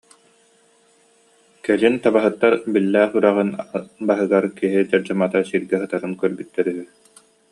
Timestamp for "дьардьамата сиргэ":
4.89-5.77